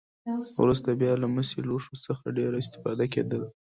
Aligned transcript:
وروسته 0.61 0.89
بیا 1.01 1.13
له 1.21 1.27
مسي 1.35 1.59
لوښو 1.67 2.01
څخه 2.05 2.25
ډېره 2.37 2.55
استفاده 2.63 3.05
کېدله. 3.13 3.47